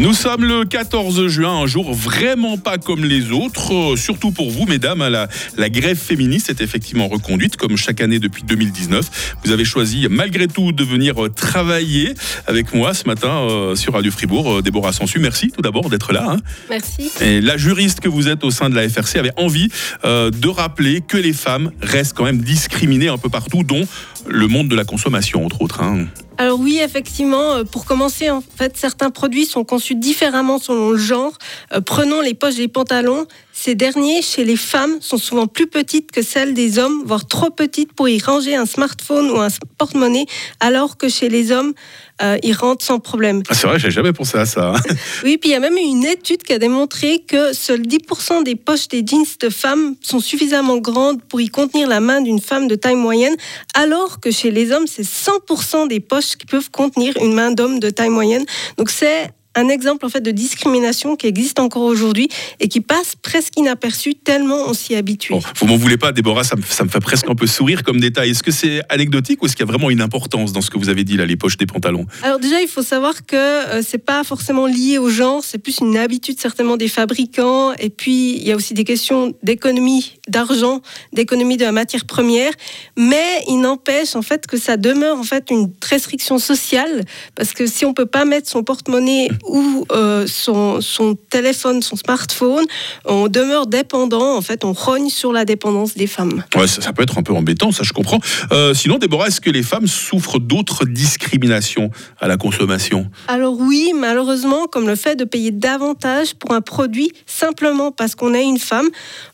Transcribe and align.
Nous 0.00 0.12
sommes 0.12 0.44
le 0.44 0.64
14 0.64 1.28
juin, 1.28 1.62
un 1.62 1.66
jour 1.66 1.94
vraiment 1.94 2.58
pas 2.58 2.78
comme 2.78 3.04
les 3.04 3.30
autres, 3.30 3.72
euh, 3.92 3.96
surtout 3.96 4.32
pour 4.32 4.50
vous, 4.50 4.66
mesdames. 4.66 4.98
La, 5.08 5.28
la 5.56 5.68
grève 5.70 5.96
féministe 5.96 6.50
est 6.50 6.60
effectivement 6.60 7.06
reconduite, 7.06 7.56
comme 7.56 7.76
chaque 7.76 8.00
année 8.00 8.18
depuis 8.18 8.42
2019. 8.42 9.36
Vous 9.44 9.52
avez 9.52 9.64
choisi, 9.64 10.08
malgré 10.10 10.48
tout, 10.48 10.72
de 10.72 10.82
venir 10.82 11.24
euh, 11.24 11.28
travailler 11.30 12.12
avec 12.48 12.74
moi 12.74 12.92
ce 12.92 13.06
matin 13.06 13.28
euh, 13.48 13.76
sur 13.76 13.92
Radio 13.94 14.10
Fribourg. 14.10 14.62
Déborah 14.62 14.92
Sansu, 14.92 15.20
merci 15.20 15.52
tout 15.52 15.62
d'abord 15.62 15.88
d'être 15.88 16.12
là. 16.12 16.26
hein. 16.28 16.36
Merci. 16.68 17.12
Et 17.20 17.40
la 17.40 17.56
juriste 17.56 18.00
que 18.00 18.08
vous 18.08 18.26
êtes 18.26 18.42
au 18.42 18.50
sein 18.50 18.70
de 18.70 18.74
la 18.74 18.88
FRC 18.88 19.16
avait 19.20 19.32
envie 19.36 19.68
euh, 20.04 20.32
de 20.32 20.48
rappeler 20.48 21.02
que 21.02 21.16
les 21.16 21.32
femmes 21.32 21.70
restent 21.80 22.14
quand 22.14 22.24
même 22.24 22.38
discriminées 22.42 23.08
un 23.08 23.18
peu 23.18 23.28
partout, 23.28 23.62
dont 23.62 23.86
le 24.26 24.48
monde 24.48 24.66
de 24.68 24.74
la 24.74 24.84
consommation, 24.84 25.46
entre 25.46 25.62
autres. 25.62 25.82
hein. 25.82 26.06
Alors 26.36 26.58
oui, 26.58 26.80
effectivement, 26.82 27.52
euh, 27.52 27.64
pour 27.64 27.84
commencer, 27.84 28.28
en 28.28 28.40
fait, 28.40 28.76
certains 28.76 29.10
produits 29.10 29.46
sont 29.46 29.64
conçus 29.64 29.94
différemment 29.94 30.58
selon 30.58 30.90
le 30.90 30.96
genre. 30.96 31.32
Euh, 31.72 31.80
prenons 31.80 32.20
les 32.20 32.34
poches 32.34 32.56
des 32.56 32.66
pantalons. 32.66 33.26
Ces 33.56 33.76
derniers, 33.76 34.20
chez 34.20 34.44
les 34.44 34.56
femmes, 34.56 34.98
sont 35.00 35.16
souvent 35.16 35.46
plus 35.46 35.68
petites 35.68 36.10
que 36.10 36.22
celles 36.22 36.54
des 36.54 36.80
hommes, 36.80 37.04
voire 37.06 37.24
trop 37.24 37.50
petites 37.50 37.92
pour 37.92 38.08
y 38.08 38.18
ranger 38.18 38.56
un 38.56 38.66
smartphone 38.66 39.30
ou 39.30 39.38
un 39.38 39.46
porte-monnaie, 39.78 40.26
alors 40.58 40.96
que 40.96 41.08
chez 41.08 41.28
les 41.28 41.52
hommes, 41.52 41.72
euh, 42.20 42.36
ils 42.42 42.52
rentrent 42.52 42.84
sans 42.84 42.98
problème. 42.98 43.44
Ah, 43.48 43.54
c'est 43.54 43.68
vrai, 43.68 43.78
j'ai 43.78 43.92
jamais 43.92 44.12
pensé 44.12 44.38
à 44.38 44.44
ça. 44.44 44.72
Oui, 45.24 45.38
puis 45.38 45.50
il 45.50 45.52
y 45.52 45.54
a 45.54 45.60
même 45.60 45.76
une 45.76 46.04
étude 46.04 46.42
qui 46.42 46.52
a 46.52 46.58
démontré 46.58 47.20
que 47.20 47.52
seuls 47.52 47.82
10% 47.82 48.42
des 48.42 48.56
poches 48.56 48.88
des 48.88 49.04
jeans 49.06 49.24
de 49.40 49.48
femmes 49.48 49.94
sont 50.00 50.20
suffisamment 50.20 50.78
grandes 50.78 51.22
pour 51.22 51.40
y 51.40 51.48
contenir 51.48 51.86
la 51.86 52.00
main 52.00 52.20
d'une 52.20 52.40
femme 52.40 52.66
de 52.66 52.74
taille 52.74 52.96
moyenne, 52.96 53.36
alors 53.74 54.18
que 54.18 54.32
chez 54.32 54.50
les 54.50 54.72
hommes, 54.72 54.88
c'est 54.88 55.06
100% 55.06 55.86
des 55.86 56.00
poches 56.00 56.34
qui 56.36 56.46
peuvent 56.46 56.72
contenir 56.72 57.14
une 57.22 57.32
main 57.32 57.52
d'homme 57.52 57.78
de 57.78 57.88
taille 57.88 58.10
moyenne. 58.10 58.44
Donc 58.78 58.90
c'est 58.90 59.30
un 59.54 59.68
exemple 59.68 60.04
en 60.06 60.08
fait 60.08 60.20
de 60.20 60.30
discrimination 60.30 61.16
qui 61.16 61.26
existe 61.26 61.58
encore 61.60 61.82
aujourd'hui 61.82 62.28
et 62.60 62.68
qui 62.68 62.80
passe 62.80 63.14
presque 63.20 63.52
inaperçu 63.56 64.14
tellement 64.14 64.64
on 64.66 64.74
s'y 64.74 64.94
habitue. 64.94 65.32
Bon, 65.32 65.40
vous 65.56 65.66
m'en 65.66 65.76
voulez 65.76 65.96
pas, 65.96 66.12
Déborah, 66.12 66.44
ça 66.44 66.56
me, 66.56 66.62
ça 66.62 66.84
me 66.84 66.88
fait 66.88 67.00
presque 67.00 67.28
un 67.28 67.34
peu 67.34 67.46
sourire 67.46 67.82
comme 67.82 68.00
détail. 68.00 68.30
Est-ce 68.30 68.42
que 68.42 68.50
c'est 68.50 68.82
anecdotique 68.88 69.42
ou 69.42 69.46
est-ce 69.46 69.56
qu'il 69.56 69.64
y 69.64 69.68
a 69.68 69.70
vraiment 69.70 69.90
une 69.90 70.00
importance 70.00 70.52
dans 70.52 70.60
ce 70.60 70.70
que 70.70 70.78
vous 70.78 70.88
avez 70.88 71.04
dit 71.04 71.16
là, 71.16 71.26
les 71.26 71.36
poches 71.36 71.56
des 71.56 71.66
pantalons? 71.66 72.06
Alors 72.22 72.38
déjà, 72.38 72.60
il 72.60 72.68
faut 72.68 72.82
savoir 72.82 73.26
que 73.26 73.36
euh, 73.36 73.82
c'est 73.86 74.04
pas 74.04 74.24
forcément 74.24 74.66
lié 74.66 74.98
au 74.98 75.10
genre, 75.10 75.42
c'est 75.44 75.58
plus 75.58 75.78
une 75.80 75.96
habitude 75.96 76.40
certainement 76.40 76.76
des 76.76 76.88
fabricants. 76.88 77.72
Et 77.74 77.90
puis 77.90 78.36
il 78.36 78.46
y 78.46 78.52
a 78.52 78.56
aussi 78.56 78.74
des 78.74 78.84
questions 78.84 79.34
d'économie 79.42 80.14
d'argent, 80.28 80.80
d'économie 81.12 81.56
de 81.56 81.64
la 81.64 81.72
matière 81.72 82.04
première. 82.04 82.52
Mais 82.96 83.42
il 83.48 83.60
n'empêche 83.60 84.16
en 84.16 84.22
fait 84.22 84.46
que 84.46 84.56
ça 84.56 84.76
demeure 84.76 85.18
en 85.18 85.24
fait 85.24 85.50
une 85.50 85.72
restriction 85.88 86.38
sociale 86.38 87.04
parce 87.34 87.52
que 87.52 87.66
si 87.66 87.84
on 87.84 87.94
peut 87.94 88.06
pas 88.06 88.24
mettre 88.24 88.48
son 88.48 88.62
porte-monnaie 88.62 89.28
ou 89.46 89.84
euh, 89.92 90.26
son, 90.26 90.80
son 90.80 91.14
téléphone, 91.14 91.82
son 91.82 91.96
smartphone, 91.96 92.64
on 93.04 93.28
demeure 93.28 93.66
dépendant. 93.66 94.36
En 94.36 94.40
fait, 94.40 94.64
on 94.64 94.72
rogne 94.72 95.08
sur 95.08 95.32
la 95.32 95.44
dépendance 95.44 95.94
des 95.94 96.06
femmes. 96.06 96.42
Ouais, 96.56 96.66
ça, 96.66 96.80
ça 96.80 96.92
peut 96.92 97.02
être 97.02 97.18
un 97.18 97.22
peu 97.22 97.32
embêtant, 97.32 97.72
ça 97.72 97.82
je 97.82 97.92
comprends. 97.92 98.18
Euh, 98.52 98.74
sinon, 98.74 98.98
Déborah, 98.98 99.28
est-ce 99.28 99.40
que 99.40 99.50
les 99.50 99.62
femmes 99.62 99.86
souffrent 99.86 100.38
d'autres 100.38 100.84
discriminations 100.86 101.90
à 102.20 102.28
la 102.28 102.36
consommation? 102.36 103.10
Alors 103.28 103.58
oui, 103.58 103.92
malheureusement, 103.94 104.66
comme 104.66 104.86
le 104.86 104.96
fait 104.96 105.16
de 105.16 105.24
payer 105.24 105.50
davantage 105.50 106.34
pour 106.34 106.52
un 106.52 106.60
produit 106.60 107.12
simplement 107.26 107.92
parce 107.92 108.14
qu'on 108.14 108.34
est 108.34 108.44
une 108.44 108.58
femme, 108.58 108.88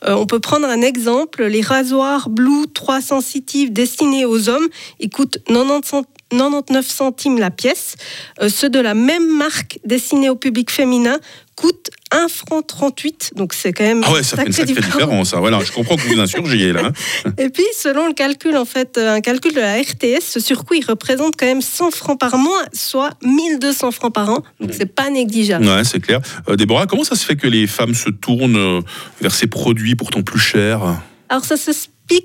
euh, 0.07 0.15
on 0.15 0.27
peut 0.27 0.41
prendre 0.41 0.67
un 0.67 0.83
exemple. 0.83 1.45
Les 1.45 1.61
rasoirs 1.63 2.29
Blue 2.29 2.67
3 2.73 3.01
sensitifs 3.01 3.71
destinés 3.71 4.25
aux 4.25 4.49
hommes, 4.49 4.67
ils 4.99 5.11
coûtent 5.11 5.39
90 5.47 5.89
cent- 5.89 6.05
99 6.31 6.87
centimes 6.87 7.39
la 7.39 7.51
pièce. 7.51 7.97
Euh, 8.41 8.49
ceux 8.49 8.69
de 8.71 8.79
la 8.81 8.95
même 8.95 9.29
marque 9.37 9.79
destinés 9.85 10.31
au 10.31 10.37
public 10.37 10.71
féminin 10.71 11.19
coûtent 11.57 11.91
1 12.13 12.29
franc 12.29 12.63
38. 12.63 13.33
Donc 13.37 13.53
c'est 13.53 13.73
quand 13.73 13.85
même 13.85 14.03
Ah 14.07 14.13
ouais, 14.13 14.23
ça 14.23 14.37
fait 14.37 14.47
une 14.47 14.53
sacrée 14.53 14.73
différence. 14.75 15.35
hein. 15.35 15.41
Voilà, 15.41 15.61
je 15.63 15.71
comprends 15.73 15.97
que 15.97 16.03
vous 16.03 16.19
insurgiez 16.19 16.73
là. 16.73 16.85
hein. 17.27 17.33
et 17.39 17.51
puis, 17.51 17.65
selon 17.77 18.07
le 18.07 18.15
calcul, 18.15 18.57
en 18.57 18.65
fait, 18.65 18.97
euh, 18.97 19.17
un 19.17 19.21
calcul 19.21 19.53
de 19.53 19.61
la 19.61 19.75
RTS, 19.81 20.21
ce 20.23 20.41
surcoût, 20.41 20.75
il 20.75 20.85
représente 20.85 21.35
quand 21.39 21.47
même 21.47 21.61
100 21.61 21.91
francs 21.91 22.19
par 22.19 22.39
mois, 22.39 22.63
soit 22.73 23.11
1200 23.23 23.91
francs 23.91 24.13
par 24.15 24.31
an. 24.31 24.43
Donc, 24.61 24.71
c'est 24.73 24.87
pas 24.87 25.11
négligeable. 25.11 25.67
Ouais, 25.67 25.85
c'est 25.85 26.01
clair. 26.01 26.21
Euh, 26.49 26.57
Déborah, 26.57 26.87
comment 26.87 27.05
ça 27.05 27.15
se 27.17 27.27
fait 27.27 27.37
que 27.37 27.47
les 27.47 27.67
femmes 27.67 27.95
se 27.95 28.09
tournent 28.09 28.57
euh, 28.57 28.81
vers 29.21 29.35
ces 29.35 29.47
produits 29.47 29.97
pourtant 29.97 30.23
plus 30.23 30.41
chers? 30.41 30.81
Alors, 31.29 31.45
ça 31.45 31.57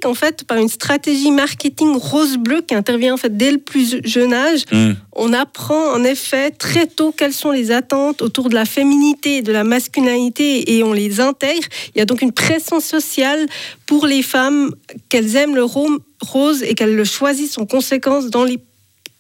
en 0.05 0.13
fait 0.13 0.43
par 0.43 0.57
une 0.57 0.69
stratégie 0.69 1.31
marketing 1.31 1.95
rose-bleu 1.95 2.61
qui 2.61 2.75
intervient 2.75 3.13
en 3.13 3.17
fait 3.17 3.35
dès 3.35 3.51
le 3.51 3.57
plus 3.57 3.97
jeune 4.03 4.33
âge. 4.33 4.63
Hmm. 4.71 4.93
On 5.13 5.31
apprend 5.33 5.93
en 5.93 6.03
effet 6.03 6.51
très 6.51 6.87
tôt 6.87 7.13
quelles 7.15 7.33
sont 7.33 7.51
les 7.51 7.71
attentes 7.71 8.21
autour 8.21 8.49
de 8.49 8.55
la 8.55 8.65
féminité 8.65 9.37
et 9.37 9.41
de 9.41 9.51
la 9.51 9.63
masculinité 9.63 10.75
et 10.75 10.83
on 10.83 10.93
les 10.93 11.19
intègre. 11.19 11.67
Il 11.93 11.99
y 11.99 12.01
a 12.01 12.05
donc 12.05 12.21
une 12.21 12.31
pression 12.31 12.79
sociale 12.79 13.45
pour 13.85 14.07
les 14.07 14.23
femmes 14.23 14.73
qu'elles 15.09 15.35
aiment 15.35 15.55
le 15.55 15.63
ro- 15.63 15.99
rose 16.21 16.63
et 16.63 16.73
qu'elles 16.73 16.95
le 16.95 17.05
choisissent 17.05 17.57
en 17.57 17.65
conséquence 17.65 18.27
dans 18.27 18.43
les 18.43 18.59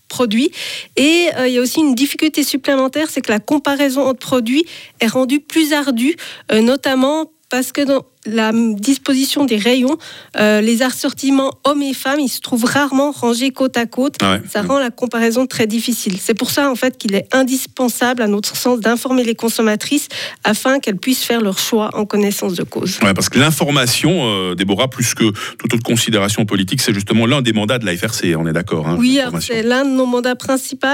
produits. 0.07 0.51
Et 0.95 1.29
euh, 1.37 1.47
il 1.47 1.53
y 1.53 1.57
a 1.57 1.61
aussi 1.61 1.79
une 1.79 1.95
difficulté 1.95 2.43
supplémentaire, 2.43 3.09
c'est 3.09 3.21
que 3.21 3.31
la 3.31 3.39
comparaison 3.39 4.01
entre 4.01 4.19
produits 4.19 4.65
est 4.99 5.07
rendue 5.07 5.39
plus 5.39 5.73
ardue, 5.73 6.15
euh, 6.51 6.61
notamment 6.61 7.31
parce 7.49 7.71
que 7.71 7.81
dans 7.81 8.03
la 8.25 8.51
disposition 8.53 9.45
des 9.45 9.57
rayons, 9.57 9.97
euh, 10.37 10.61
les 10.61 10.81
assortiments 10.81 11.51
hommes 11.63 11.81
et 11.81 11.93
femmes, 11.93 12.19
ils 12.19 12.29
se 12.29 12.41
trouvent 12.41 12.65
rarement 12.65 13.11
rangés 13.11 13.51
côte 13.51 13.77
à 13.77 13.85
côte. 13.85 14.15
Ah 14.21 14.33
ouais. 14.33 14.41
Ça 14.49 14.61
rend 14.61 14.79
la 14.79 14.91
comparaison 14.91 15.45
très 15.47 15.67
difficile. 15.67 16.17
C'est 16.19 16.33
pour 16.33 16.51
ça 16.51 16.69
en 16.69 16.75
fait 16.75 16.97
qu'il 16.97 17.15
est 17.15 17.27
indispensable, 17.33 18.21
à 18.21 18.27
notre 18.27 18.55
sens, 18.55 18.79
d'informer 18.79 19.23
les 19.23 19.35
consommatrices 19.35 20.07
afin 20.43 20.79
qu'elles 20.79 20.97
puissent 20.97 21.23
faire 21.23 21.41
leur 21.41 21.59
choix 21.59 21.89
en 21.93 22.05
connaissance 22.05 22.53
de 22.53 22.63
cause. 22.63 22.99
Ouais, 23.01 23.13
parce 23.13 23.29
que 23.29 23.39
l'information, 23.39 24.11
euh, 24.23 24.55
Déborah, 24.55 24.89
plus 24.89 25.13
que 25.13 25.31
toute 25.57 25.73
autre 25.73 25.83
considération 25.83 26.45
politique, 26.45 26.81
c'est 26.81 26.93
justement 26.93 27.25
l'un 27.25 27.41
des 27.41 27.53
mandats 27.53 27.79
de 27.79 27.85
la 27.85 27.95
FRC, 27.95 28.35
on 28.35 28.47
est 28.47 28.53
d'accord 28.53 28.87
hein, 28.87 28.97
Oui, 28.99 29.19
c'est 29.39 29.63
l'un 29.63 29.85
de 29.85 29.91
nos 29.91 30.05
mandats 30.05 30.35
principaux. 30.35 30.85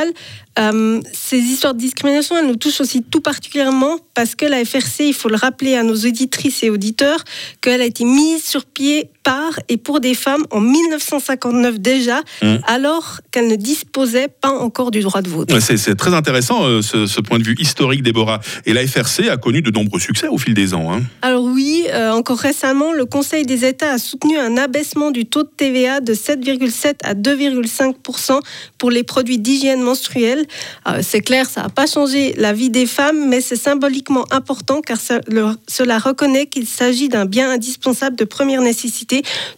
Euh, 0.59 0.99
ces 1.13 1.37
histoires 1.37 1.73
de 1.73 1.79
discrimination, 1.79 2.37
elles 2.37 2.47
nous 2.47 2.57
touchent 2.57 2.81
aussi 2.81 3.03
tout 3.03 3.21
particulièrement 3.21 3.97
parce 4.13 4.35
que 4.35 4.45
la 4.45 4.63
FRC, 4.65 5.05
il 5.05 5.13
faut 5.13 5.29
le 5.29 5.37
rappeler 5.37 5.75
à 5.75 5.83
nos 5.83 5.95
auditrices 5.95 6.63
et 6.63 6.69
auditeurs, 6.69 7.20
qu'elle 7.61 7.81
a 7.81 7.85
été 7.85 8.05
mise 8.05 8.43
sur 8.43 8.65
pied 8.65 9.09
par 9.23 9.59
et 9.69 9.77
pour 9.77 9.99
des 9.99 10.13
femmes 10.15 10.45
en 10.51 10.59
1959 10.61 11.79
déjà, 11.79 12.21
Mmh. 12.41 12.55
alors 12.67 13.19
qu'elles 13.31 13.47
ne 13.47 13.55
disposaient 13.55 14.27
pas 14.27 14.49
encore 14.51 14.89
du 14.91 15.01
droit 15.01 15.21
de 15.21 15.29
vote. 15.29 15.51
C'est 15.59 15.77
c'est 15.77 15.95
très 15.95 16.13
intéressant 16.13 16.63
euh, 16.63 16.81
ce, 16.81 17.05
ce 17.05 17.21
point 17.21 17.37
de 17.39 17.43
vue 17.43 17.55
historique, 17.59 18.01
Déborah. 18.03 18.39
Et 18.65 18.73
la 18.73 18.85
FRC 18.85 19.29
a 19.29 19.37
connu 19.37 19.61
de 19.61 19.69
nombreux 19.71 19.99
succès 19.99 20.27
au 20.27 20.37
fil 20.37 20.53
des 20.53 20.73
ans. 20.73 20.91
hein. 20.93 21.01
Alors 21.21 21.43
oui, 21.43 21.85
euh, 21.91 22.11
encore 22.11 22.39
récemment, 22.39 22.93
le 22.93 23.05
Conseil 23.05 23.45
des 23.45 23.65
États 23.65 23.91
a 23.93 23.97
soutenu 23.97 24.37
un 24.39 24.57
abaissement 24.57 25.11
du 25.11 25.25
taux 25.25 25.43
de 25.43 25.49
TVA 25.55 25.99
de 25.99 26.13
7,7 26.13 26.95
à 27.03 27.13
2,5 27.13 28.39
pour 28.77 28.89
les 28.91 29.03
produits 29.03 29.37
d'hygiène 29.39 29.81
menstruelle. 29.81 30.45
Euh, 30.87 31.01
c'est 31.01 31.21
clair, 31.21 31.49
ça 31.49 31.63
n'a 31.63 31.69
pas 31.69 31.85
changé 31.87 32.33
la 32.37 32.53
vie 32.53 32.69
des 32.69 32.85
femmes, 32.85 33.27
mais 33.29 33.41
c'est 33.41 33.55
symboliquement 33.55 34.25
important 34.31 34.81
car 34.81 34.99
ça- 34.99 35.21
le- 35.27 35.55
cela 35.67 35.99
reconnaît 35.99 36.47
qu'il 36.47 36.65
s'agit 36.67 37.09
d'un 37.09 37.25
bien 37.25 37.51
indispensable 37.51 38.15
de 38.15 38.25
première 38.25 38.61
nécessité, 38.61 39.10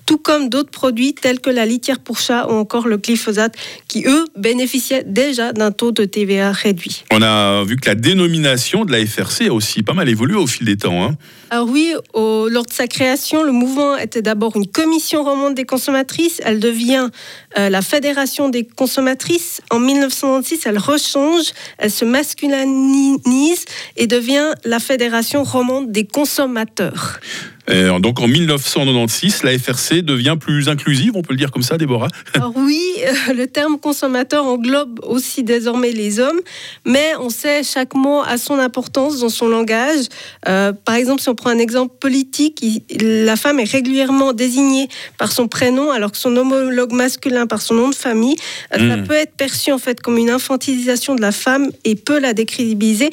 tout 0.05 0.17
comme 0.17 0.49
d'autres 0.49 0.71
produits 0.71 1.13
tels 1.13 1.39
que 1.39 1.49
la 1.49 1.65
litière 1.65 1.99
pour 1.99 2.19
chat 2.19 2.47
ou 2.47 2.53
encore 2.53 2.87
le 2.87 2.97
glyphosate, 2.97 3.55
qui 3.87 4.03
eux 4.07 4.25
bénéficiaient 4.37 5.03
déjà 5.05 5.53
d'un 5.53 5.71
taux 5.71 5.91
de 5.91 6.05
TVA 6.05 6.51
réduit. 6.51 7.03
On 7.11 7.21
a 7.21 7.63
vu 7.63 7.75
que 7.77 7.87
la 7.89 7.95
dénomination 7.95 8.85
de 8.85 8.91
la 8.91 9.05
FRC 9.05 9.47
a 9.47 9.53
aussi 9.53 9.83
pas 9.83 9.93
mal 9.93 10.09
évolué 10.09 10.35
au 10.35 10.47
fil 10.47 10.65
des 10.65 10.77
temps. 10.77 11.03
hein. 11.03 11.15
Alors 11.49 11.69
oui, 11.69 11.93
au- 12.13 12.47
lors 12.49 12.65
de 12.65 12.71
sa 12.73 12.87
création, 12.87 13.43
le 13.43 13.51
mouvement 13.51 13.95
était 13.97 14.21
d'abord 14.23 14.55
une 14.55 14.65
commission 14.67 15.23
romande 15.23 15.53
des 15.53 15.65
consommatrices. 15.65 16.41
Elle 16.43 16.59
devient 16.59 17.09
euh, 17.57 17.69
la 17.69 17.81
Fédération 17.81 18.49
des 18.49 18.65
consommatrices. 18.65 19.61
En 19.69 19.79
1996, 19.79 20.61
elle 20.65 20.77
rechange, 20.77 21.45
elle 21.77 21.91
se 21.91 22.05
masculinise 22.05 23.65
et 23.97 24.07
devient 24.07 24.51
la 24.65 24.79
Fédération 24.79 25.43
romande 25.43 25.91
des 25.91 26.05
consommateurs. 26.05 27.19
Et 27.71 27.87
donc 28.01 28.19
en 28.19 28.27
1996, 28.27 29.43
la 29.43 29.57
FRC 29.57 30.01
devient 30.01 30.35
plus 30.37 30.67
inclusive, 30.67 31.13
on 31.15 31.21
peut 31.21 31.31
le 31.31 31.37
dire 31.37 31.49
comme 31.49 31.61
ça, 31.63 31.77
Déborah 31.77 32.09
Alors 32.33 32.51
oui, 32.57 32.81
euh, 33.29 33.33
le 33.33 33.47
terme 33.47 33.79
consommateur 33.79 34.45
englobe 34.45 34.99
aussi 35.03 35.43
désormais 35.43 35.91
les 35.91 36.19
hommes, 36.19 36.41
mais 36.85 37.13
on 37.21 37.29
sait 37.29 37.63
chaque 37.63 37.93
mot 37.95 38.19
a 38.25 38.37
son 38.37 38.59
importance 38.59 39.21
dans 39.21 39.29
son 39.29 39.47
langage. 39.47 40.07
Euh, 40.49 40.73
par 40.73 40.95
exemple, 40.95 41.21
si 41.21 41.29
on 41.29 41.35
prend 41.35 41.51
un 41.51 41.57
exemple 41.57 41.95
politique, 42.01 42.59
il- 42.61 42.81
la 43.23 43.37
femme 43.37 43.61
est 43.61 43.71
régulièrement 43.71 44.33
désignée 44.33 44.89
par 45.17 45.31
son 45.31 45.47
prénom, 45.47 45.89
alors 45.89 46.11
que 46.11 46.17
son 46.17 46.35
homologue 46.35 46.91
masculin 46.91 47.42
par 47.47 47.61
son 47.61 47.73
nom 47.75 47.89
de 47.89 47.95
famille. 47.95 48.35
Euh, 48.73 48.89
Ça 48.89 48.97
Mm. 48.97 49.07
peut 49.07 49.13
être 49.15 49.33
perçu 49.35 49.71
en 49.71 49.77
fait 49.79 50.01
comme 50.01 50.17
une 50.17 50.29
infantilisation 50.29 51.15
de 51.15 51.21
la 51.21 51.31
femme 51.31 51.71
et 51.83 51.95
peut 51.95 52.19
la 52.19 52.33
décrédibiliser. 52.33 53.09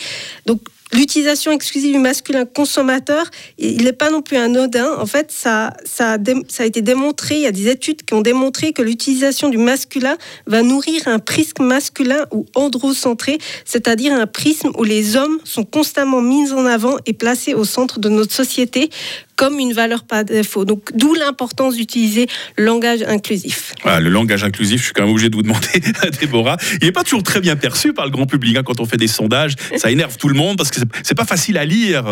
Donc 0.46 0.60
l'utilisation 0.92 1.52
exclusive 1.52 1.92
du 1.92 2.00
masculin 2.00 2.44
consommateur, 2.44 3.24
il 3.58 3.84
n'est 3.84 3.92
pas 3.92 4.10
non 4.10 4.22
plus 4.22 4.36
anodin. 4.36 4.96
En 4.98 5.06
fait, 5.06 5.30
ça, 5.30 5.72
ça, 5.84 6.14
a 6.14 6.18
ça 6.48 6.64
a 6.64 6.66
été 6.66 6.82
démontré, 6.82 7.36
il 7.36 7.42
y 7.42 7.46
a 7.46 7.52
des 7.52 7.68
études 7.68 8.02
qui 8.04 8.12
ont 8.14 8.22
démontré 8.22 8.72
que 8.72 8.82
l'utilisation 8.82 9.48
du 9.50 9.58
masculin 9.58 10.16
va 10.48 10.62
nourrir 10.62 11.06
un 11.06 11.20
prisme 11.20 11.64
masculin 11.64 12.26
ou 12.32 12.44
androcentré, 12.56 13.38
c'est-à-dire 13.64 14.12
un 14.14 14.26
prisme 14.26 14.70
où 14.76 14.82
les 14.82 15.14
hommes 15.16 15.38
sont 15.44 15.64
constamment 15.64 16.20
mis 16.22 16.52
en 16.52 16.66
avant 16.66 16.96
et 17.06 17.12
placés 17.12 17.54
au 17.54 17.64
centre 17.64 18.00
de 18.00 18.08
notre 18.08 18.34
société 18.34 18.90
comme 19.40 19.58
une 19.58 19.72
valeur 19.72 20.04
par 20.04 20.22
défaut. 20.22 20.66
Donc, 20.66 20.90
d'où 20.94 21.14
l'importance 21.14 21.74
d'utiliser 21.74 22.26
le 22.58 22.66
langage 22.66 23.02
inclusif. 23.08 23.72
le 23.86 24.10
langage 24.10 24.44
inclusif, 24.44 24.80
je 24.80 24.84
suis 24.84 24.92
quand 24.92 25.04
même 25.04 25.12
obligé 25.12 25.30
de 25.30 25.34
vous 25.34 25.42
demander, 25.42 25.80
Déborah, 26.20 26.58
il 26.82 26.84
n'est 26.84 26.92
pas 26.92 27.04
toujours 27.04 27.22
très 27.22 27.40
bien 27.40 27.56
perçu 27.56 27.94
par 27.94 28.04
le 28.04 28.10
grand 28.10 28.26
public 28.26 28.58
hein, 28.58 28.62
quand 28.62 28.80
on 28.80 28.84
fait 28.84 28.98
des 28.98 29.06
sondages. 29.06 29.54
Ça 29.78 29.90
énerve 29.90 30.18
tout 30.18 30.28
le 30.28 30.34
monde 30.34 30.58
parce 30.58 30.70
que 30.70 30.80
c'est 31.02 31.14
pas 31.14 31.24
facile 31.24 31.56
à 31.56 31.64
lire. 31.64 32.04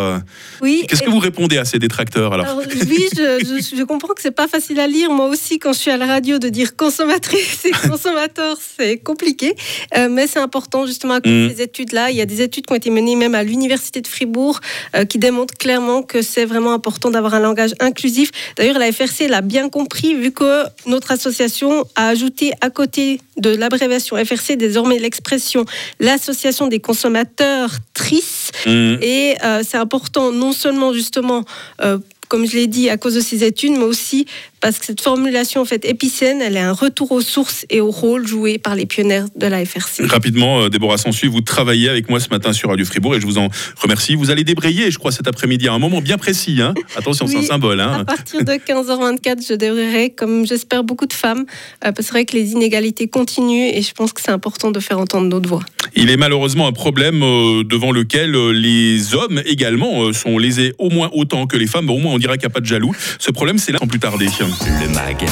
Oui. 0.62 0.86
Qu'est-ce 0.88 1.02
que 1.02 1.10
vous 1.10 1.18
répondez 1.18 1.58
à 1.58 1.66
ces 1.66 1.78
détracteurs 1.78 2.32
alors, 2.32 2.46
Oui, 2.56 3.08
je, 3.14 3.76
je, 3.76 3.82
comprends 3.82 4.14
que 4.14 4.22
c'est 4.22 4.30
pas 4.30 4.48
facile 4.48 4.80
à 4.80 4.86
lire. 4.86 5.10
Moi 5.10 5.26
aussi, 5.26 5.58
quand 5.58 5.74
je 5.74 5.80
suis 5.80 5.90
à 5.90 5.98
la 5.98 6.06
radio, 6.06 6.38
de 6.38 6.48
dire 6.48 6.76
consommatrice 6.76 7.66
et 7.66 7.88
consommateur, 7.88 8.56
c'est 8.78 8.96
compliqué. 8.96 9.54
Euh, 9.98 10.08
mais 10.08 10.26
c'est 10.28 10.40
important 10.40 10.86
justement 10.86 11.14
à 11.14 11.20
cause 11.20 11.30
mm. 11.30 11.50
ces 11.50 11.62
études-là. 11.62 12.10
Il 12.10 12.16
y 12.16 12.22
a 12.22 12.26
des 12.26 12.40
études 12.40 12.64
qui 12.64 12.72
ont 12.72 12.76
été 12.76 12.88
menées 12.88 13.16
même 13.16 13.34
à 13.34 13.42
l'université 13.42 14.00
de 14.00 14.06
Fribourg 14.06 14.60
euh, 14.96 15.04
qui 15.04 15.18
démontrent 15.18 15.58
clairement 15.58 16.02
que 16.02 16.22
c'est 16.22 16.46
vraiment 16.46 16.72
important 16.72 17.10
d'avoir 17.18 17.34
un 17.34 17.40
langage 17.40 17.74
inclusif. 17.80 18.30
D'ailleurs, 18.56 18.78
la 18.78 18.90
FRC 18.92 19.28
l'a 19.28 19.40
bien 19.40 19.68
compris 19.68 20.14
vu 20.14 20.32
que 20.32 20.64
notre 20.86 21.10
association 21.10 21.84
a 21.94 22.08
ajouté 22.08 22.52
à 22.60 22.70
côté 22.70 23.20
de 23.36 23.50
l'abréviation 23.50 24.16
FRC 24.16 24.56
désormais 24.56 24.98
l'expression 24.98 25.64
l'association 26.00 26.66
des 26.68 26.80
consommateurs 26.80 27.70
TRIS. 27.94 28.50
Mmh. 28.66 28.96
Et 29.02 29.36
euh, 29.44 29.62
c'est 29.68 29.76
important 29.76 30.32
non 30.32 30.52
seulement 30.52 30.92
justement 30.92 31.44
euh, 31.82 31.98
comme 32.28 32.46
je 32.46 32.56
l'ai 32.56 32.66
dit, 32.66 32.90
à 32.90 32.96
cause 32.96 33.14
de 33.14 33.20
ces 33.20 33.42
études, 33.42 33.72
mais 33.72 33.84
aussi 33.84 34.26
parce 34.60 34.78
que 34.78 34.86
cette 34.86 35.00
formulation 35.00 35.60
en 35.60 35.64
fait 35.64 35.84
épicène, 35.84 36.40
elle 36.42 36.56
est 36.56 36.60
un 36.60 36.72
retour 36.72 37.12
aux 37.12 37.20
sources 37.20 37.66
et 37.70 37.80
au 37.80 37.90
rôle 37.90 38.26
joué 38.26 38.58
par 38.58 38.74
les 38.74 38.86
pionniers 38.86 39.24
de 39.36 39.46
la 39.46 39.64
FRC. 39.64 40.04
Rapidement, 40.06 40.62
euh, 40.62 40.68
Déborah 40.68 40.98
Sansu, 40.98 41.28
vous 41.28 41.40
travaillez 41.40 41.88
avec 41.88 42.08
moi 42.08 42.20
ce 42.20 42.28
matin 42.30 42.52
sur 42.52 42.70
Radio 42.70 42.84
Fribourg 42.84 43.14
et 43.14 43.20
je 43.20 43.26
vous 43.26 43.38
en 43.38 43.48
remercie. 43.76 44.14
Vous 44.14 44.30
allez 44.30 44.44
débrayer, 44.44 44.90
je 44.90 44.98
crois, 44.98 45.12
cet 45.12 45.28
après-midi 45.28 45.68
à 45.68 45.72
un 45.72 45.78
moment 45.78 46.00
bien 46.00 46.18
précis. 46.18 46.60
Hein. 46.60 46.74
Attention, 46.96 47.26
c'est 47.26 47.38
un 47.38 47.42
symbole. 47.42 47.80
Hein. 47.80 48.00
À 48.00 48.04
partir 48.04 48.44
de 48.44 48.52
15h24, 48.52 49.46
je 49.46 49.54
débrayerai, 49.54 50.10
comme 50.10 50.46
j'espère 50.46 50.84
beaucoup 50.84 51.06
de 51.06 51.12
femmes, 51.12 51.44
euh, 51.84 51.92
parce 51.92 51.96
que 51.96 52.02
c'est 52.04 52.12
vrai 52.12 52.24
que 52.24 52.36
les 52.36 52.52
inégalités 52.52 53.08
continuent 53.08 53.70
et 53.72 53.82
je 53.82 53.92
pense 53.92 54.12
que 54.12 54.20
c'est 54.20 54.30
important 54.30 54.70
de 54.70 54.80
faire 54.80 54.98
entendre 54.98 55.28
notre 55.28 55.48
voix. 55.48 55.62
Il 55.94 56.10
est 56.10 56.16
malheureusement 56.16 56.66
un 56.66 56.72
problème 56.72 57.22
euh, 57.22 57.64
devant 57.64 57.92
lequel 57.92 58.32
les 58.50 59.14
hommes 59.14 59.42
également 59.46 60.12
sont 60.12 60.38
lésés 60.38 60.74
au 60.78 60.90
moins 60.90 61.10
autant 61.12 61.46
que 61.46 61.56
les 61.56 61.66
femmes. 61.66 61.88
Au 61.90 61.98
moins, 61.98 62.14
on 62.14 62.18
dirait 62.18 62.38
qu'il 62.38 62.46
n'y 62.46 62.52
a 62.52 62.54
pas 62.54 62.60
de 62.60 62.66
jaloux. 62.66 62.94
Ce 63.18 63.30
problème, 63.30 63.58
c'est 63.58 63.72
là 63.72 63.78
sans 63.78 63.86
plus 63.86 63.98
tarder. 63.98 64.26
Le 64.48 64.88
MAG, 64.88 65.26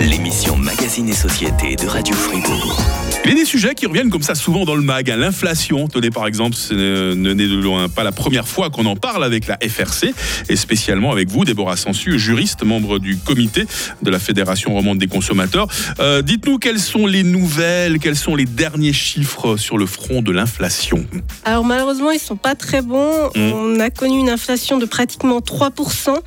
l'émission 0.00 0.56
Magazine 0.56 1.08
et 1.08 1.12
Société 1.12 1.76
de 1.76 1.86
Radio 1.86 2.16
Fribourg. 2.16 2.82
Il 3.24 3.30
y 3.30 3.32
a 3.32 3.36
des 3.36 3.44
sujets 3.44 3.76
qui 3.76 3.86
reviennent 3.86 4.10
comme 4.10 4.22
ça 4.22 4.34
souvent 4.34 4.64
dans 4.64 4.74
le 4.74 4.82
MAG. 4.82 5.08
Hein. 5.08 5.16
L'inflation, 5.18 5.86
tenez 5.86 6.10
par 6.10 6.26
exemple, 6.26 6.56
ce 6.56 7.14
n'est 7.14 7.34
de 7.34 7.60
loin 7.60 7.88
pas 7.88 8.02
la 8.02 8.10
première 8.10 8.48
fois 8.48 8.70
qu'on 8.70 8.86
en 8.86 8.96
parle 8.96 9.22
avec 9.22 9.46
la 9.46 9.56
FRC, 9.56 10.12
et 10.48 10.56
spécialement 10.56 11.12
avec 11.12 11.28
vous, 11.28 11.44
Déborah 11.44 11.76
Sensu, 11.76 12.18
juriste, 12.18 12.64
membre 12.64 12.98
du 12.98 13.16
comité 13.16 13.66
de 14.02 14.10
la 14.10 14.18
Fédération 14.18 14.74
romande 14.74 14.98
des 14.98 15.06
consommateurs. 15.06 15.68
Euh, 16.00 16.22
dites-nous 16.22 16.58
quelles 16.58 16.80
sont 16.80 17.06
les 17.06 17.22
nouvelles, 17.22 18.00
quels 18.00 18.16
sont 18.16 18.34
les 18.34 18.46
derniers 18.46 18.92
chiffres 18.92 19.56
sur 19.56 19.78
le 19.78 19.86
front 19.86 20.22
de 20.22 20.32
l'inflation? 20.32 21.06
Alors 21.44 21.64
malheureusement, 21.64 22.10
ils 22.10 22.16
ne 22.16 22.20
sont 22.20 22.36
pas 22.36 22.56
très 22.56 22.82
bons. 22.82 23.30
Mmh. 23.36 23.40
On 23.40 23.78
a 23.78 23.90
connu 23.90 24.18
une 24.18 24.30
inflation 24.30 24.78
de 24.78 24.86
pratiquement 24.86 25.38
3%. 25.38 26.18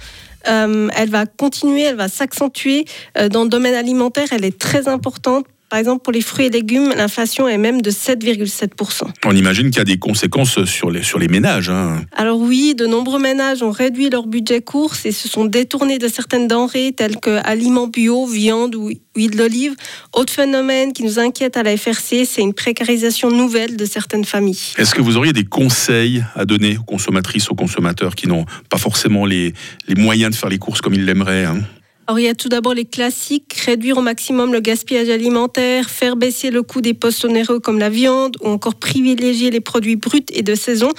Euh, 0.50 0.90
elle 0.96 1.10
va 1.10 1.26
continuer, 1.26 1.84
elle 1.84 1.96
va 1.96 2.08
s'accentuer. 2.08 2.86
Euh, 3.18 3.30
dans 3.30 3.44
le 3.44 3.50
domaine 3.50 3.76
alimentaire, 3.76 4.28
elle 4.32 4.46
est 4.46 4.58
très 4.58 4.88
importante 4.88 5.46
par 5.70 5.80
exemple, 5.80 6.02
pour 6.04 6.12
les 6.12 6.22
fruits 6.22 6.48
et 6.48 6.50
légumes, 6.50 6.94
l'inflation 6.96 7.48
est 7.48 7.58
même 7.58 7.82
de 7.82 7.92
7,7%. 7.92 9.04
On 9.26 9.36
imagine 9.36 9.70
qu'il 9.70 9.78
y 9.78 9.82
a 9.82 9.86
des 9.86 10.00
conséquences 10.00 10.64
sur 10.66 10.90
les, 10.90 11.04
sur 11.04 11.20
les 11.20 11.28
ménages. 11.28 11.70
Hein. 11.70 12.02
Alors 12.16 12.40
oui, 12.40 12.74
de 12.76 12.88
nombreux 12.88 13.20
ménages 13.20 13.62
ont 13.62 13.72
réduit 13.72 14.10
leur 14.10 14.26
budget 14.26 14.62
course 14.62 15.06
et 15.06 15.12
se 15.12 15.28
sont 15.28 15.46
détournés 15.46 16.00
de 16.00 16.08
certaines 16.08 16.48
denrées 16.48 16.94
telles 16.96 17.18
que 17.18 17.40
aliments 17.44 17.88
bio, 17.88 18.26
viande 18.26 18.76
ou 18.76 18.90
huile 19.16 19.36
d'olive. 19.36 19.76
Autre 20.14 20.34
phénomène 20.34 20.94
qui 20.94 21.04
nous 21.04 21.20
inquiète 21.20 21.56
à 21.56 21.64
la 21.64 21.78
FRC, 21.78 22.26
c'est 22.26 22.42
une 22.42 22.54
précarisation 22.54 23.30
nouvelle 23.30 23.78
de 23.78 23.86
certaines 23.86 24.26
familles. 24.26 24.74
Est-ce 24.78 24.96
que 24.96 25.02
vous 25.02 25.18
auriez 25.18 25.34
des 25.34 25.46
conseils 25.46 26.24
à 26.36 26.46
donner 26.46 26.78
aux 26.78 26.84
consommatrices, 26.84 27.50
aux 27.52 27.56
consommateurs 27.56 28.16
qui 28.16 28.28
n'ont 28.28 28.46
pas 28.70 28.78
forcément 28.78 29.26
les, 29.26 29.54
les 29.88 29.96
moyens 29.96 30.32
de 30.32 30.36
faire 30.36 30.50
les 30.50 30.58
courses 30.58 30.82
comme 30.82 30.96
ils 30.96 31.06
l'aimeraient 31.06 31.46
hein? 31.46 31.60
Alors, 32.10 32.20
il 32.20 32.26
y 32.26 32.28
a 32.28 32.34
tout 32.34 32.50
d'abord 32.50 32.74
les 32.74 32.86
classiques, 32.86 33.54
réduire 33.68 34.00
au 34.00 34.02
maximum 34.02 34.52
le 34.52 34.62
gaspillage 34.62 35.10
alimentaire, 35.10 35.92
faire 35.92 36.16
baisser 36.16 36.50
le 36.50 36.64
coût 36.64 36.82
des 36.82 36.96
postes 36.96 37.24
onéreux 37.24 37.60
comme 37.60 37.78
la 37.78 37.92
viande, 37.92 38.36
ou 38.42 38.48
encore 38.48 38.74
privilégier 38.74 39.52
les 39.52 39.60
produits 39.60 39.96
bruts 39.96 40.26
et 40.34 40.42
de 40.42 40.56
saison. 40.56 40.90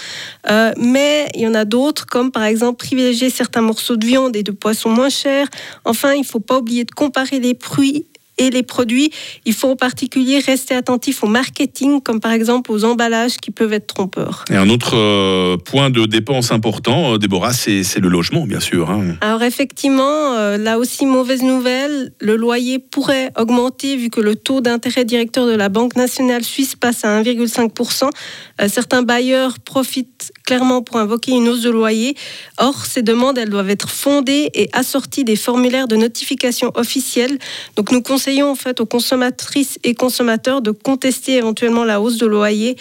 Euh, 0.48 0.70
mais 0.76 1.26
il 1.34 1.40
y 1.40 1.48
en 1.48 1.54
a 1.56 1.64
d'autres, 1.64 2.06
comme 2.06 2.30
par 2.30 2.44
exemple 2.44 2.86
privilégier 2.86 3.28
certains 3.28 3.60
morceaux 3.60 3.96
de 3.96 4.06
viande 4.06 4.36
et 4.36 4.44
de 4.44 4.52
poisson 4.52 4.88
moins 4.88 5.08
chers. 5.08 5.48
Enfin, 5.84 6.14
il 6.14 6.20
ne 6.20 6.24
faut 6.24 6.38
pas 6.38 6.58
oublier 6.58 6.84
de 6.84 6.92
comparer 6.92 7.40
les 7.40 7.58
fruits 7.60 8.06
et 8.40 8.50
les 8.50 8.62
produits. 8.62 9.12
Il 9.44 9.52
faut 9.52 9.69
en 9.69 9.76
particulier 9.76 10.40
rester 10.40 10.75
attentif 10.75 11.22
au 11.22 11.26
marketing, 11.26 12.00
comme 12.00 12.20
par 12.20 12.32
exemple 12.32 12.72
aux 12.72 12.84
emballages 12.84 13.37
qui 13.37 13.50
peuvent 13.50 13.72
être 13.72 13.87
trompeurs. 13.87 14.44
Et 14.50 14.56
un 14.56 14.69
autre 14.70 14.96
euh, 14.96 15.56
point 15.58 15.90
de 15.90 16.06
dépense 16.06 16.50
important, 16.50 17.14
euh, 17.14 17.19
Déborah, 17.19 17.52
c'est 17.52 17.98
le 17.98 18.08
logement, 18.08 18.46
bien 18.46 18.60
sûr. 18.60 18.90
Hein. 18.90 19.16
Alors 19.20 19.42
effectivement, 19.42 20.34
euh, 20.34 20.56
là 20.56 20.78
aussi, 20.78 21.04
mauvaise 21.04 21.42
nouvelle, 21.42 22.12
le 22.19 22.37
loyer 22.37 22.78
pourrait 22.78 23.31
augmenter 23.38 23.96
vu 23.96 24.08
que 24.08 24.20
le 24.20 24.34
taux 24.37 24.62
d'intérêt 24.62 25.04
directeur 25.04 25.46
de 25.46 25.54
la 25.54 25.69
Banque 25.69 25.96
nationale 25.96 26.43
suisse 26.43 26.75
passe 26.76 27.04
à 27.04 27.22
1,5%. 27.22 28.08
certains 28.69 29.02
bailleurs 29.02 29.58
profitent 29.58 30.32
clairement 30.46 30.81
pour 30.81 30.96
invoquer 30.96 31.32
une 31.32 31.48
hausse 31.48 31.60
de 31.60 31.70
loyer. 31.70 32.16
Or, 32.56 32.86
ces 32.86 33.02
demandes, 33.02 33.36
elles 33.36 33.50
doivent 33.50 33.70
être 33.70 33.90
fondées 33.90 34.50
et 34.54 34.70
assorties 34.72 35.25
des 35.25 35.36
formulaires 35.36 35.88
de 35.88 35.96
notification 35.96 36.72
officiels. 36.75 37.38
Donc 37.76 37.93
nous 37.93 38.00
conseillons 38.00 38.30
en 38.43 38.55
fait 38.55 38.81
aux 38.81 38.87
consommatrices 38.87 39.79
et 39.85 39.94
consommateurs 39.94 40.62
de 40.62 40.71
contester 40.71 41.35
éventuellement 41.37 41.85
la 41.85 42.00
hausse 42.00 42.19
de 42.19 42.27
loyer 42.27 42.77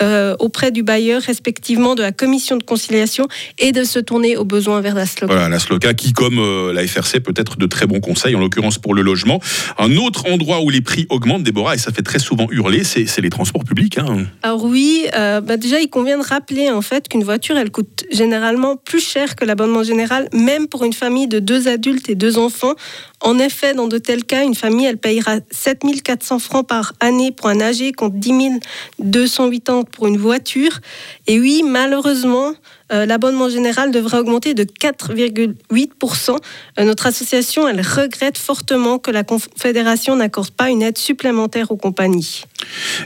euh, 0.00 0.36
auprès 0.38 0.70
du 0.70 0.84
bailleur, 0.84 1.20
respectivement 1.22 1.96
de 1.96 2.02
la 2.02 2.12
commission 2.12 2.56
de 2.56 2.62
conciliation, 2.62 3.26
et 3.58 3.72
de 3.72 3.82
se 3.82 3.98
tourner 3.98 4.36
au 4.36 4.44
besoin 4.44 4.80
vers 4.80 4.94
la 4.94 5.06
SLOCA. 5.06 5.32
Voilà, 5.32 5.48
la 5.48 5.58
SLOCA 5.58 5.92
qui, 5.94 6.12
comme 6.12 6.38
euh, 6.38 6.72
la 6.72 6.86
FRC, 6.86 7.18
peut 7.18 7.34
être 7.36 7.58
de 7.58 7.66
très 7.66 7.88
bons 7.88 7.98
conseils, 7.98 8.36
en 8.36 8.38
l'occurrence 8.38 8.78
pour 8.78 8.94
le 8.94 9.02
logement. 9.02 9.40
Un 9.76 9.96
autre 9.96 10.30
endroit 10.30 10.60
où 10.60 10.70
les 10.70 10.82
prix 10.82 11.08
augmentent, 11.10 11.42
Déborah, 11.42 11.74
et 11.74 11.78
ça 11.78 11.90
fait 11.90 12.02
très 12.02 12.20
souvent 12.20 12.46
hurler, 12.52 12.84
c'est 12.84 13.20
les 13.20 13.30
transports 13.30 13.64
publics. 13.64 13.98
Hein. 13.98 14.26
Alors 14.44 14.64
oui, 14.64 15.06
euh, 15.16 15.40
bah 15.40 15.56
déjà, 15.56 15.80
il 15.80 15.90
convient 15.90 16.18
de 16.18 16.24
rappeler 16.24 16.70
en 16.70 16.82
fait 16.82 17.08
qu'une 17.08 17.24
voiture, 17.24 17.56
elle 17.56 17.72
coûte 17.72 17.97
généralement 18.10 18.76
plus 18.76 19.00
cher 19.00 19.36
que 19.36 19.44
l'abonnement 19.44 19.82
général, 19.82 20.28
même 20.32 20.68
pour 20.68 20.84
une 20.84 20.92
famille 20.92 21.28
de 21.28 21.38
deux 21.38 21.68
adultes 21.68 22.08
et 22.08 22.14
deux 22.14 22.38
enfants. 22.38 22.74
En 23.20 23.38
effet, 23.38 23.74
dans 23.74 23.88
de 23.88 23.98
tels 23.98 24.24
cas, 24.24 24.44
une 24.44 24.54
famille, 24.54 24.86
elle 24.86 24.98
payera 24.98 25.36
7400 25.50 26.38
francs 26.38 26.66
par 26.66 26.92
année 27.00 27.32
pour 27.32 27.48
un 27.48 27.60
AG 27.60 27.92
contre 27.96 28.16
10 28.16 28.60
280 28.98 29.84
pour 29.90 30.06
une 30.06 30.16
voiture. 30.16 30.80
Et 31.26 31.40
oui, 31.40 31.62
malheureusement, 31.64 32.54
euh, 32.90 33.04
l'abonnement 33.04 33.48
général 33.48 33.90
devrait 33.90 34.18
augmenter 34.18 34.54
de 34.54 34.64
4,8%. 34.64 36.36
Euh, 36.78 36.84
notre 36.84 37.06
association, 37.06 37.68
elle 37.68 37.80
regrette 37.80 38.38
fortement 38.38 38.98
que 38.98 39.10
la 39.10 39.24
Confédération 39.24 40.16
n'accorde 40.16 40.50
pas 40.50 40.70
une 40.70 40.82
aide 40.82 40.96
supplémentaire 40.96 41.70
aux 41.70 41.76
compagnies. 41.76 42.44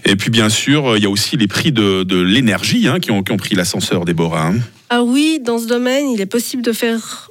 Et 0.04 0.14
puis, 0.16 0.30
bien 0.30 0.49
sûr, 0.49 0.97
il 0.97 1.02
y 1.02 1.06
a 1.06 1.11
aussi 1.11 1.37
les 1.37 1.49
prix 1.49 1.73
de, 1.73 2.04
l'énergie 2.23 2.87
hein, 2.87 3.00
qui, 3.00 3.11
ont, 3.11 3.23
pris 3.23 3.54
l'ascenseur, 3.54 4.04
Déborah. 4.04 4.49
Hein. 4.49 4.56
Ah 4.95 5.03
oui, 5.03 5.41
dans 5.41 5.59
ce 5.59 5.65
domaine, 5.65 6.11
il 6.11 6.21
est 6.21 6.27
possible 6.27 6.63
de 6.63 6.75
faire 6.75 7.31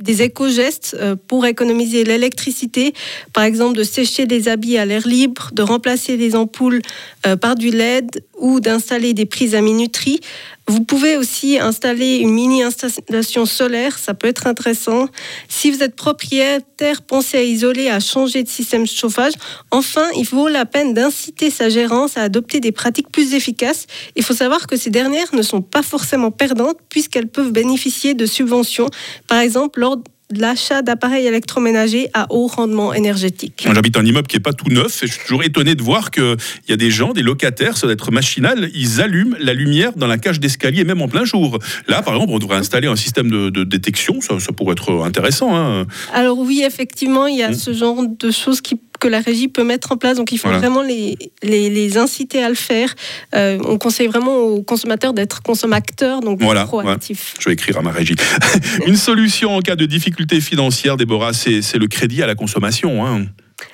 des 0.00 0.20
éco-gestes 0.20 0.94
euh, 1.00 1.16
pour 1.16 1.46
économiser 1.46 2.04
l'électricité, 2.04 2.92
par 3.32 3.44
exemple 3.44 3.74
de 3.74 3.84
sécher 3.84 4.26
les 4.26 4.48
habits 4.48 4.76
à 4.76 4.84
l'air 4.84 5.08
libre, 5.08 5.48
de 5.54 5.62
remplacer 5.62 6.18
les 6.18 6.36
ampoules 6.36 6.82
euh, 7.26 7.36
par 7.36 7.54
du 7.54 7.70
LED 7.70 8.22
ou 8.40 8.60
d'installer 8.60 9.14
des 9.14 9.26
prises 9.26 9.54
à 9.54 9.60
minuterie. 9.60 10.20
Vous 10.66 10.84
pouvez 10.84 11.16
aussi 11.16 11.58
installer 11.58 12.16
une 12.16 12.30
mini 12.30 12.62
installation 12.62 13.44
solaire, 13.44 13.98
ça 13.98 14.14
peut 14.14 14.28
être 14.28 14.46
intéressant. 14.46 15.08
Si 15.48 15.70
vous 15.70 15.82
êtes 15.82 15.96
propriétaire, 15.96 17.02
pensez 17.02 17.38
à 17.38 17.42
isoler, 17.42 17.88
à 17.88 17.98
changer 17.98 18.42
de 18.42 18.48
système 18.48 18.82
de 18.82 18.88
chauffage. 18.88 19.32
Enfin, 19.70 20.06
il 20.16 20.24
vaut 20.24 20.48
la 20.48 20.66
peine 20.66 20.94
d'inciter 20.94 21.50
sa 21.50 21.68
gérance 21.68 22.16
à 22.16 22.22
adopter 22.22 22.60
des 22.60 22.72
pratiques 22.72 23.10
plus 23.10 23.34
efficaces. 23.34 23.86
Il 24.14 24.22
faut 24.22 24.34
savoir 24.34 24.66
que 24.66 24.76
ces 24.76 24.90
dernières 24.90 25.34
ne 25.34 25.42
sont 25.42 25.62
pas 25.62 25.82
forcément 25.82 26.30
perdantes 26.30 26.78
puisqu'elles 26.88 27.28
peuvent 27.28 27.52
bénéficier 27.52 28.14
de 28.14 28.26
subventions, 28.26 28.88
par 29.26 29.40
exemple 29.40 29.80
lors 29.80 29.96
l'achat 30.30 30.82
d'appareils 30.82 31.26
électroménagers 31.26 32.08
à 32.14 32.26
haut 32.30 32.46
rendement 32.46 32.92
énergétique. 32.92 33.66
J'habite 33.72 33.96
un 33.96 34.04
immeuble 34.04 34.26
qui 34.26 34.36
est 34.36 34.40
pas 34.40 34.52
tout 34.52 34.68
neuf 34.70 35.02
et 35.02 35.06
je 35.06 35.12
suis 35.12 35.22
toujours 35.22 35.44
étonné 35.44 35.74
de 35.74 35.82
voir 35.82 36.10
qu'il 36.10 36.36
y 36.68 36.72
a 36.72 36.76
des 36.76 36.90
gens, 36.90 37.12
des 37.12 37.22
locataires, 37.22 37.76
ça 37.76 37.86
doit 37.86 37.94
être 37.94 38.10
machinal, 38.10 38.70
ils 38.74 39.00
allument 39.00 39.36
la 39.38 39.54
lumière 39.54 39.92
dans 39.96 40.06
la 40.06 40.18
cage 40.18 40.40
d'escalier, 40.40 40.84
même 40.84 41.02
en 41.02 41.08
plein 41.08 41.24
jour. 41.24 41.58
Là, 41.88 42.02
par 42.02 42.14
exemple, 42.14 42.32
on 42.32 42.38
devrait 42.38 42.56
installer 42.56 42.88
un 42.88 42.96
système 42.96 43.30
de, 43.30 43.50
de 43.50 43.64
détection, 43.64 44.20
ça, 44.20 44.38
ça, 44.40 44.52
pourrait 44.52 44.72
être 44.72 45.02
intéressant. 45.04 45.56
Hein. 45.56 45.86
Alors 46.12 46.38
oui, 46.38 46.62
effectivement, 46.64 47.26
il 47.26 47.36
y 47.36 47.42
a 47.42 47.50
mmh. 47.50 47.54
ce 47.54 47.72
genre 47.72 48.02
de 48.06 48.30
choses 48.30 48.60
qui 48.60 48.80
que 49.00 49.08
la 49.08 49.20
régie 49.20 49.48
peut 49.48 49.64
mettre 49.64 49.92
en 49.92 49.96
place. 49.96 50.16
Donc 50.16 50.30
il 50.32 50.38
faut 50.38 50.48
voilà. 50.48 50.58
vraiment 50.58 50.82
les, 50.82 51.18
les, 51.42 51.70
les, 51.70 51.98
inciter 51.98 52.42
à 52.42 52.48
le 52.48 52.54
faire. 52.54 52.94
Euh, 53.34 53.58
on 53.64 53.78
conseille 53.78 54.06
vraiment 54.06 54.36
aux 54.36 54.62
consommateurs 54.62 55.12
d'être 55.12 55.42
consommateurs, 55.42 56.20
donc 56.20 56.40
voilà, 56.40 56.66
proactifs. 56.66 57.34
Ouais. 57.34 57.40
Je 57.40 57.48
vais 57.48 57.54
écrire 57.54 57.78
à 57.78 57.82
ma 57.82 57.90
régie. 57.90 58.14
Une 58.86 58.96
solution 58.96 59.56
en 59.56 59.60
cas 59.60 59.76
de 59.76 59.86
difficulté 59.86 60.40
financière, 60.40 60.96
Déborah, 60.96 61.32
c'est 61.32 61.78
le 61.78 61.86
crédit 61.88 62.22
à 62.22 62.26
la 62.26 62.34
consommation. 62.34 63.04
Hein. 63.04 63.26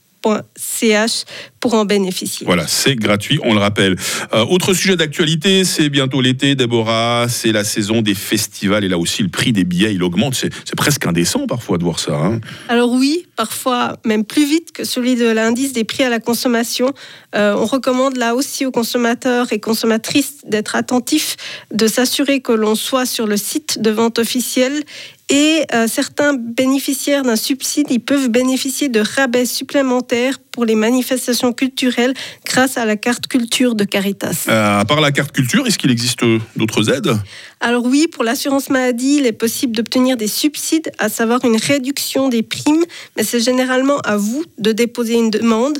pour 1.59 1.73
en 1.73 1.85
bénéficier. 1.85 2.45
Voilà, 2.45 2.67
c'est 2.67 2.95
gratuit, 2.95 3.39
on 3.43 3.53
le 3.53 3.59
rappelle. 3.59 3.95
Euh, 4.33 4.45
autre 4.45 4.73
sujet 4.73 4.95
d'actualité, 4.95 5.63
c'est 5.63 5.89
bientôt 5.89 6.21
l'été, 6.21 6.55
Déborah, 6.55 7.27
c'est 7.29 7.51
la 7.51 7.63
saison 7.63 8.01
des 8.01 8.15
festivals 8.15 8.83
et 8.83 8.87
là 8.87 8.97
aussi 8.97 9.23
le 9.23 9.29
prix 9.29 9.51
des 9.51 9.63
billets, 9.63 9.93
il 9.93 10.03
augmente. 10.03 10.35
C'est 10.35 10.75
presque 10.75 11.05
indécent 11.05 11.47
parfois 11.47 11.77
de 11.77 11.83
voir 11.83 11.99
ça. 11.99 12.15
Hein. 12.15 12.39
Alors 12.67 12.91
oui, 12.91 13.25
parfois 13.35 13.97
même 14.05 14.23
plus 14.23 14.45
vite 14.45 14.71
que 14.71 14.83
celui 14.83 15.15
de 15.15 15.27
l'indice 15.29 15.73
des 15.73 15.83
prix 15.83 16.03
à 16.03 16.09
la 16.09 16.19
consommation. 16.19 16.93
Euh, 17.35 17.55
on 17.57 17.65
recommande 17.65 18.17
là 18.17 18.35
aussi 18.35 18.65
aux 18.65 18.71
consommateurs 18.71 19.51
et 19.51 19.59
consommatrices 19.59 20.37
d'être 20.45 20.75
attentifs, 20.75 21.35
de 21.73 21.87
s'assurer 21.87 22.41
que 22.41 22.51
l'on 22.51 22.75
soit 22.75 23.05
sur 23.05 23.27
le 23.27 23.37
site 23.37 23.81
de 23.81 23.91
vente 23.91 24.19
officielle 24.19 24.83
et 25.29 25.65
euh, 25.73 25.87
certains 25.87 26.33
bénéficiaires 26.33 27.23
d'un 27.23 27.35
subside, 27.35 27.87
ils 27.91 27.99
peuvent 27.99 28.29
bénéficier 28.29 28.89
de 28.89 28.99
rabais 28.99 29.45
supplémentaires 29.45 30.39
pour 30.59 30.65
les 30.65 30.75
manifestations 30.75 31.53
culturelles 31.53 32.13
grâce 32.45 32.77
à 32.77 32.83
la 32.83 32.97
carte 32.97 33.27
culture 33.27 33.75
de 33.75 33.85
Caritas. 33.85 34.43
Euh, 34.49 34.81
à 34.81 34.83
part 34.83 34.99
la 34.99 35.13
carte 35.13 35.31
culture, 35.31 35.65
est-ce 35.65 35.77
qu'il 35.77 35.89
existe 35.89 36.19
d'autres 36.57 36.89
aides? 36.93 37.17
Alors 37.61 37.85
oui, 37.85 38.07
pour 38.11 38.25
l'assurance 38.25 38.69
maladie, 38.69 39.19
il 39.19 39.25
est 39.25 39.31
possible 39.31 39.73
d'obtenir 39.73 40.17
des 40.17 40.27
subsides, 40.27 40.91
à 40.97 41.07
savoir 41.07 41.45
une 41.45 41.55
réduction 41.55 42.27
des 42.27 42.43
primes, 42.43 42.83
mais 43.15 43.23
c'est 43.23 43.39
généralement 43.39 43.99
à 43.99 44.17
vous 44.17 44.43
de 44.57 44.73
déposer 44.73 45.13
une 45.13 45.29
demande. 45.29 45.77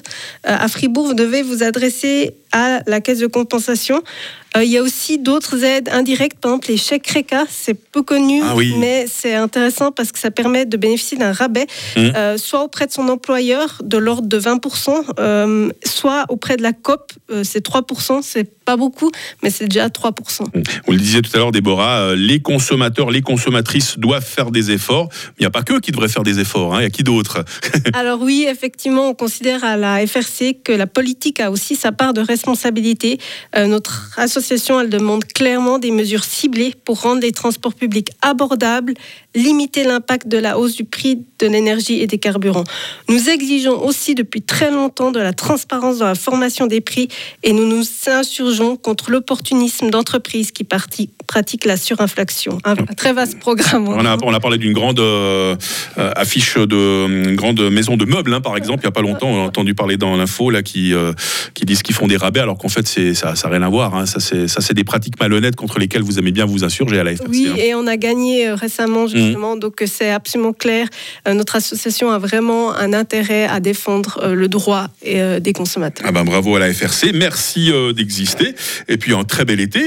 Euh, 0.48 0.56
à 0.58 0.70
Fribourg, 0.70 1.08
vous 1.08 1.14
devez 1.14 1.42
vous 1.42 1.62
adresser 1.62 2.36
à 2.52 2.82
la 2.88 3.02
caisse 3.02 3.20
de 3.20 3.28
compensation. 3.28 4.02
Euh, 4.58 4.64
il 4.64 4.72
y 4.72 4.78
a 4.78 4.82
aussi 4.82 5.20
d'autres 5.20 5.64
aides 5.64 5.90
indirectes, 5.90 6.40
par 6.40 6.52
exemple 6.52 6.70
les 6.70 6.78
chèques 6.78 7.08
RECA, 7.08 7.44
c'est 7.50 7.76
peu 7.76 8.02
connu, 8.02 8.42
ah 8.44 8.56
oui. 8.56 8.74
mais 8.80 9.06
c'est 9.08 9.36
intéressant 9.36 9.92
parce 9.92 10.12
que 10.12 10.18
ça 10.18 10.32
permet 10.32 10.66
de 10.66 10.76
bénéficier 10.76 11.18
d'un 11.18 11.32
rabais, 11.32 11.68
mmh. 11.96 12.00
euh, 12.00 12.38
soit 12.38 12.64
auprès 12.64 12.88
de 12.88 12.92
son 12.92 13.10
employeur 13.10 13.80
de 13.84 13.98
l'ordre 13.98 14.28
de 14.28 14.40
20%, 14.40 14.60
euh, 15.20 15.70
soit 15.86 16.26
auprès 16.30 16.58
de 16.58 16.64
la 16.64 16.74
COP, 16.74 17.14
euh, 17.32 17.44
c'est 17.44 17.66
3%, 17.66 18.22
c'est 18.22 18.59
pas 18.70 18.78
beaucoup, 18.78 19.10
mais 19.42 19.50
c'est 19.50 19.68
déjà 19.68 19.88
3%. 19.88 20.44
Vous 20.86 20.92
le 20.92 21.00
disiez 21.00 21.24
tout 21.24 21.32
à 21.34 21.38
l'heure, 21.40 21.52
Déborah, 21.52 22.02
euh, 22.02 22.16
les 22.16 22.40
consommateurs, 22.40 23.10
les 23.10 23.24
consommatrices 23.24 23.98
doivent 23.98 24.24
faire 24.24 24.52
des 24.52 24.70
efforts. 24.70 25.10
Il 25.40 25.42
n'y 25.42 25.48
a 25.48 25.50
pas 25.50 25.64
que 25.64 25.80
qui 25.80 25.92
devraient 25.92 26.08
faire 26.08 26.22
des 26.22 26.40
efforts, 26.40 26.76
hein. 26.76 26.82
il 26.82 26.84
y 26.84 26.86
a 26.86 26.92
qui 26.92 27.02
d'autre? 27.02 27.44
Alors 27.94 28.22
oui, 28.22 28.46
effectivement, 28.48 29.10
on 29.10 29.16
considère 29.16 29.64
à 29.64 29.76
la 29.76 30.06
FRC 30.06 30.60
que 30.64 30.72
la 30.72 30.86
politique 30.86 31.40
a 31.40 31.50
aussi 31.50 31.76
sa 31.76 31.92
part 31.92 32.14
de 32.14 32.22
responsabilité. 32.22 33.18
Euh, 33.56 33.66
notre 33.66 34.12
association, 34.18 34.80
elle 34.80 34.90
demande 34.90 35.26
clairement 35.26 35.80
des 35.80 35.90
mesures 35.90 36.24
ciblées 36.24 36.76
pour 36.86 37.02
rendre 37.02 37.22
les 37.22 37.32
transports 37.32 37.74
publics 37.74 38.12
abordables, 38.22 38.94
limiter 39.34 39.84
l'impact 39.84 40.28
de 40.28 40.38
la 40.38 40.60
hausse 40.60 40.76
du 40.76 40.84
prix 40.84 41.24
de 41.40 41.48
l'énergie 41.48 42.02
et 42.02 42.08
des 42.08 42.20
carburants. 42.20 42.66
Nous 43.08 43.30
exigeons 43.30 43.84
aussi 43.84 44.14
depuis 44.14 44.44
très 44.44 44.70
longtemps 44.70 45.12
de 45.12 45.20
la 45.20 45.34
transparence 45.34 45.98
dans 45.98 46.06
la 46.06 46.14
formation 46.16 46.68
des 46.68 46.82
prix 46.82 47.08
et 47.42 47.54
nous 47.54 47.66
nous 47.66 47.84
insurgeons 48.08 48.59
contre 48.82 49.12
l'opportunisme 49.12 49.90
d'entreprises 49.90 50.52
qui 50.52 50.64
pratiquent 50.64 51.66
la 51.66 51.78
surinflation. 51.78 52.58
Un, 52.64 52.76
très 52.76 53.14
vaste 53.14 53.40
programme. 53.40 53.88
On 53.88 54.06
a, 54.06 54.18
on 54.24 54.34
a 54.34 54.40
parlé 54.40 54.58
d'une 54.58 54.74
grande 54.74 55.00
euh, 55.00 55.56
affiche 55.96 56.58
de 56.58 57.36
grande 57.36 57.62
maison 57.70 57.98
de 57.98 58.06
meubles, 58.06 58.34
hein, 58.34 58.42
par 58.42 58.58
exemple, 58.58 58.80
il 58.84 58.88
n'y 58.88 58.90
a 58.90 58.92
pas 58.92 59.02
longtemps. 59.02 59.30
On 59.30 59.44
a 59.44 59.48
entendu 59.48 59.76
parler 59.76 59.98
dans 59.98 60.16
l'info 60.16 60.50
là 60.50 60.64
qui, 60.64 60.94
euh, 60.94 61.14
qui 61.54 61.66
disent 61.66 61.84
qu'ils 61.84 61.96
font 61.96 62.08
des 62.08 62.18
rabais 62.18 62.40
alors 62.40 62.58
qu'en 62.58 62.70
fait 62.70 62.88
ça 62.88 63.34
n'a 63.34 63.50
rien 63.50 63.62
à 63.62 63.70
voir. 63.70 63.96
Hein. 63.96 64.06
Ça 64.06 64.20
c'est 64.20 64.74
des 64.74 64.84
pratiques 64.84 65.20
malhonnêtes 65.20 65.56
contre 65.56 65.80
lesquelles 65.80 66.04
vous 66.04 66.20
aimez 66.20 66.32
bien 66.32 66.46
vous 66.46 66.64
insurger 66.64 67.00
à 67.00 67.04
la 67.04 67.16
FRC. 67.16 67.30
Oui, 67.30 67.48
hein. 67.50 67.56
et 67.58 67.76
on 67.76 67.88
a 67.88 67.98
gagné 67.98 68.48
euh, 68.48 68.56
récemment 68.56 69.08
justement, 69.08 69.56
mmh. 69.56 69.60
donc 69.60 69.84
c'est 69.86 70.12
absolument 70.12 70.54
clair. 70.54 70.88
Euh, 71.28 71.34
notre 71.34 71.56
association 71.56 72.12
a 72.12 72.18
vraiment 72.18 72.74
un 72.74 72.94
intérêt 72.94 73.46
à 73.46 73.60
défendre 73.60 74.20
euh, 74.24 74.36
le 74.36 74.48
droit 74.48 74.88
euh, 75.08 75.40
des 75.40 75.54
consommateurs. 75.54 76.06
Ah 76.08 76.12
ben 76.12 76.24
bravo 76.24 76.56
à 76.56 76.60
la 76.60 76.74
FRC, 76.74 77.12
merci 77.14 77.72
d'exister. 77.96 78.49
Et 78.88 78.98
puis 78.98 79.14
un 79.14 79.24
très 79.24 79.46
bel 79.46 79.60
été, 79.60 79.82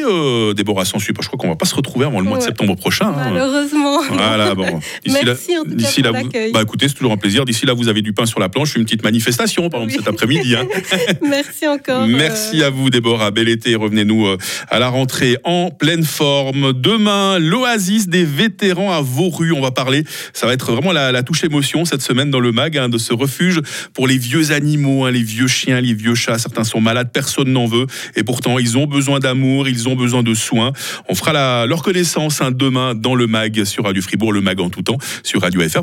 Déborah 0.54 0.84
Sansu. 0.84 1.12
Je 1.18 1.26
crois 1.26 1.38
qu'on 1.38 1.48
va 1.48 1.56
pas 1.56 1.66
se 1.66 1.74
retrouver 1.74 2.06
avant 2.06 2.20
le 2.20 2.26
mois 2.26 2.38
de 2.38 2.42
septembre 2.42 2.76
prochain. 2.76 3.08
Hein. 3.08 3.30
Malheureusement. 3.30 4.00
Voilà, 4.10 4.54
bon. 4.54 4.80
Merci 5.06 5.52
là, 5.52 5.60
en 5.60 5.64
tout 5.64 5.76
cas 5.76 6.08
pour 6.10 6.12
là, 6.12 6.50
bah 6.52 6.62
écoutez, 6.62 6.88
c'est 6.88 6.94
toujours 6.94 7.12
un 7.12 7.16
plaisir. 7.16 7.44
D'ici 7.44 7.66
là, 7.66 7.74
vous 7.74 7.88
avez 7.88 8.02
du 8.02 8.12
pain 8.12 8.26
sur 8.26 8.40
la 8.40 8.48
planche, 8.48 8.74
une 8.76 8.84
petite 8.84 9.02
manifestation, 9.02 9.68
par 9.68 9.82
exemple, 9.82 9.98
oui. 9.98 10.04
cet 10.04 10.14
après-midi. 10.14 10.56
Hein. 10.56 10.66
merci 11.22 11.66
encore. 11.66 12.06
Merci 12.06 12.62
à 12.62 12.70
vous, 12.70 12.90
Déborah. 12.90 13.30
Bel 13.30 13.48
été. 13.48 13.74
Revenez-nous 13.74 14.26
à 14.68 14.78
la 14.78 14.88
rentrée 14.88 15.36
en 15.44 15.70
pleine 15.70 16.04
forme. 16.04 16.72
Demain, 16.72 17.38
l'oasis 17.38 18.08
des 18.08 18.24
vétérans 18.24 18.92
à 18.92 19.00
Vauru. 19.00 19.52
On 19.52 19.60
va 19.60 19.70
parler. 19.70 20.04
Ça 20.32 20.46
va 20.46 20.52
être 20.52 20.72
vraiment 20.72 20.92
la, 20.92 21.12
la 21.12 21.22
touche 21.22 21.44
émotion 21.44 21.84
cette 21.84 22.02
semaine 22.02 22.30
dans 22.30 22.40
le 22.40 22.52
mag 22.52 22.76
hein, 22.76 22.88
de 22.88 22.98
ce 22.98 23.12
refuge 23.12 23.60
pour 23.94 24.06
les 24.06 24.18
vieux 24.18 24.52
animaux, 24.52 25.04
hein, 25.04 25.10
les 25.10 25.22
vieux 25.22 25.46
chiens, 25.46 25.80
les 25.80 25.94
vieux 25.94 26.14
chats. 26.14 26.38
Certains 26.38 26.64
sont 26.64 26.80
malades, 26.80 27.10
personne 27.12 27.52
n'en 27.52 27.66
veut. 27.66 27.86
Et 28.16 28.24
pourtant, 28.24 28.51
ils 28.58 28.76
ont 28.78 28.86
besoin 28.86 29.20
d'amour, 29.20 29.68
ils 29.68 29.88
ont 29.88 29.96
besoin 29.96 30.22
de 30.22 30.34
soins. 30.34 30.72
On 31.08 31.14
fera 31.14 31.32
la, 31.32 31.66
leur 31.66 31.82
connaissance 31.82 32.40
hein, 32.40 32.50
demain 32.50 32.94
dans 32.94 33.14
le 33.14 33.26
mag 33.26 33.64
sur 33.64 33.84
Radio 33.84 34.02
Fribourg, 34.02 34.32
le 34.32 34.40
mag 34.40 34.60
en 34.60 34.70
tout 34.70 34.82
temps 34.82 34.98
sur 35.22 35.40
Radio 35.40 35.60
FR. 35.60 35.70